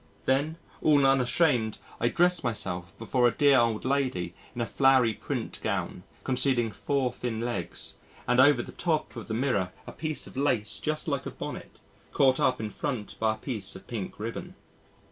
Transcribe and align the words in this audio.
Then 0.25 0.57
all 0.81 1.05
unashamed, 1.05 1.77
I 1.99 2.09
dress 2.09 2.43
myself 2.43 2.97
before 2.97 3.27
a 3.27 3.31
dear 3.31 3.59
old 3.59 3.85
lady 3.85 4.33
in 4.55 4.61
a 4.61 4.65
flowery 4.65 5.13
print 5.13 5.59
gown 5.61 6.01
concealing 6.23 6.71
4 6.71 7.13
thin 7.13 7.39
legs 7.39 7.97
and 8.27 8.39
over 8.39 8.63
the 8.63 8.71
top 8.71 9.15
of 9.15 9.27
the 9.27 9.35
mirror 9.35 9.71
a 9.85 9.91
piece 9.91 10.25
of 10.25 10.35
lace 10.35 10.79
just 10.79 11.07
like 11.07 11.27
a 11.27 11.29
bonnet, 11.29 11.79
caught 12.13 12.39
up 12.39 12.59
in 12.59 12.71
front 12.71 13.15
by 13.19 13.35
a 13.35 13.43
piece 13.45 13.75
of 13.75 13.85
pink 13.85 14.19
ribbon. 14.19 14.55